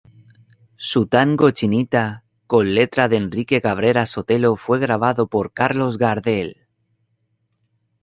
Su 0.77 1.05
tango 1.05 1.51
"Chinita", 1.51 2.23
con 2.47 2.73
letra 2.73 3.07
de 3.07 3.17
Enrique 3.17 3.61
Cabrera 3.61 4.07
Sotelo 4.07 4.55
fue 4.55 4.79
grabado 4.79 5.27
por 5.27 5.53
Carlos 5.53 5.99
Gardel. 5.99 6.65